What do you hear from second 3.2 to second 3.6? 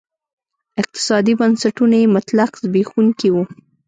وو.